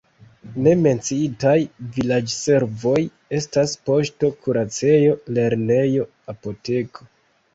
Ne 0.67 0.71
menciitaj 0.83 1.51
vilaĝservoj 1.97 2.95
estas 3.39 3.75
poŝto, 3.89 4.31
kuracejo, 4.47 5.13
lernejo, 5.39 6.07
apoteko. 6.35 7.07